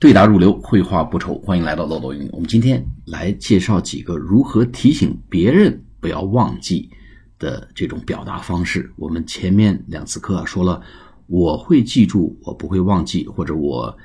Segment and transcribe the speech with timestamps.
[0.00, 1.36] 对答如流，绘画不愁。
[1.40, 2.30] 欢迎来到漏斗英语。
[2.32, 6.88] 我们今天来介绍几个如何提醒别人不要忘记
[7.36, 8.92] 的这种表达方式。
[8.94, 10.80] 我们前面两次课说了，
[11.26, 13.98] 我会记住，我不会忘记，或者我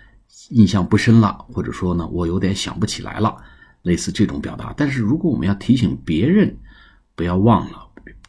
[0.50, 3.38] 印象不深了，或者说呢，我有点想不起来了，
[3.84, 4.74] 类似这种表达。
[4.76, 6.58] 但是如果我们要提醒别人
[7.16, 7.78] 不要忘了，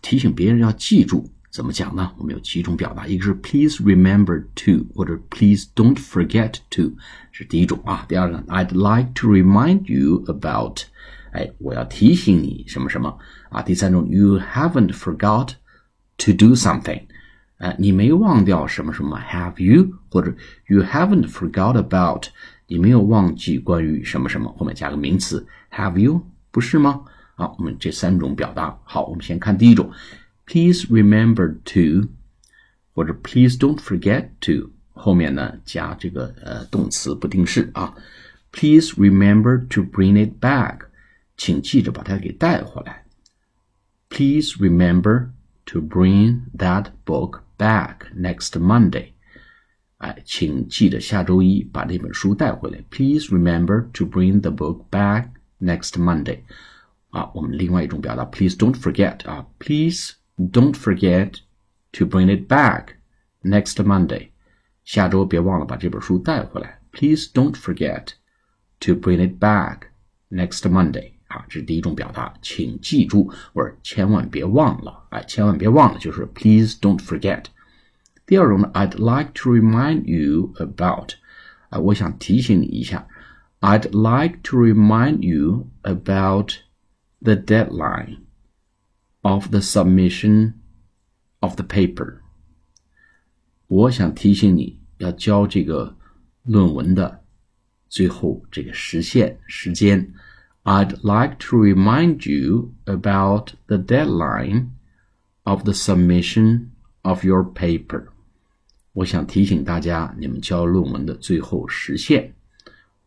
[0.02, 1.26] 提醒别人要记住。
[1.54, 2.10] 怎么讲呢？
[2.18, 6.92] 我们有几种表达，一个是 please remember to，或者 please don't forget to，
[7.30, 8.04] 是第一种啊。
[8.08, 10.80] 第二个，I'd like to remind you about，
[11.30, 13.16] 哎，我要提醒你什么什么
[13.50, 13.62] 啊。
[13.62, 15.50] 第三种，you haven't forgot
[16.18, 17.04] to do something，
[17.58, 19.92] 哎，你没忘掉什么什么，have you？
[20.10, 20.34] 或者
[20.66, 22.24] you haven't forgot about，
[22.66, 26.20] 你没有忘记关于什么什么，后面加个名词，have you？
[26.50, 27.02] 不是吗？
[27.36, 29.88] 好，我们这三种表达，好，我们先看第一种。
[30.45, 32.09] Please remember to，
[32.93, 37.93] 或者 Please don't forget to，后面呢加这个呃动词不定式啊。
[38.51, 40.87] Please remember to bring it back，
[41.37, 43.05] 请记着把它给带回来。
[44.09, 45.29] Please remember
[45.65, 49.09] to bring that book back next Monday。
[49.97, 52.83] 哎，请记得下周一把那本书带回来。
[52.89, 55.27] Please remember to bring the book back
[55.59, 56.39] next Monday。
[57.11, 60.13] 啊，我们另外一种表达，Please don't forget 啊，Please。
[60.37, 61.39] Don't forget
[61.93, 62.95] to bring it back
[63.43, 64.29] next Monday.
[64.85, 66.79] 下周别忘了把这本书带回来。
[66.91, 68.13] Please don't forget
[68.79, 69.89] to bring it back
[70.29, 71.11] next Monday.
[71.27, 75.05] 啊，这是第一种表达，请记住，或者千万别忘了。
[75.09, 77.45] 哎，千万别忘了，就是 Please don't forget。
[78.25, 81.13] 第二种呢，I'd like to remind you about。
[81.69, 83.07] 啊，我想提醒你一下。
[83.59, 86.53] I'd like to remind you about
[87.21, 88.19] the deadline
[89.23, 90.53] of the submission
[91.39, 92.19] of the paper。
[93.67, 95.95] 我想提醒你要交这个
[96.43, 97.23] 论文的
[97.87, 100.13] 最后这个时限时间。
[100.63, 104.69] I'd like to remind you about the deadline
[105.43, 106.67] of the submission
[107.01, 108.07] of your paper。
[108.93, 112.33] 我想提醒大家，你们交论文的最后时限、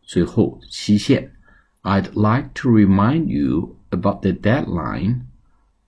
[0.01, 1.31] 最后期限。
[1.83, 5.21] I'd like to remind you about the deadline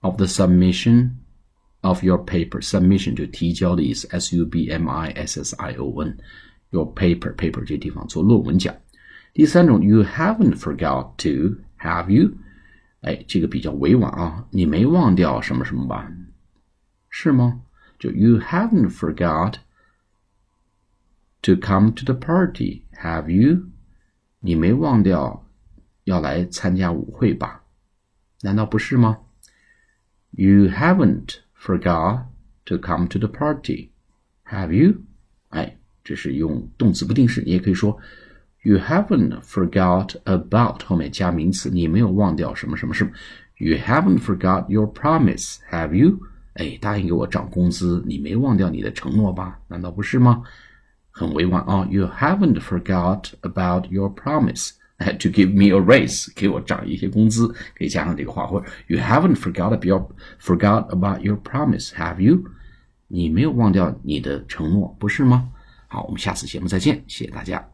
[0.00, 1.10] of the submission
[1.80, 2.60] of your paper.
[2.60, 8.74] Submission 就提交的意思，s u b m i s s i o n。Your paper paper 这地方做论文讲。
[9.32, 12.32] 第三种，you haven't forgot to have you？
[13.02, 16.10] 哎，这个比较委婉啊，你没忘掉什么什么吧？
[17.08, 17.62] 是吗？
[17.98, 19.54] 就 you haven't forgot
[21.42, 23.66] to come to the party, have you？
[24.40, 25.46] 你没忘掉
[26.04, 27.62] 要来参加舞会吧？
[28.42, 29.18] 难道不是吗
[30.30, 32.26] ？you haven't forgot
[32.64, 33.90] to come to the party,
[34.50, 35.02] have you?
[35.48, 37.98] 哎，这是用动词不定式，你也可以说
[38.62, 43.12] You haven't forgot about 后面加名词，你没有忘掉什么什么什么。
[43.58, 46.18] You haven't forgot your promise, have you?
[46.54, 49.60] 哎，答应给我涨工资，你没忘掉你的承诺吧？
[49.68, 50.42] 难道不是吗？
[51.10, 51.86] 很委婉啊。
[51.90, 54.70] You haven't forgot about your promise.
[55.17, 57.47] To give me a raise，给我涨一些工资，
[57.77, 62.43] 可以加上这个话，或者 You haven't forgot about forgot about your promise, have you？
[63.07, 65.49] 你没有忘掉你的承诺，不是吗？
[65.87, 67.67] 好，我们下次节目再见，谢谢大家。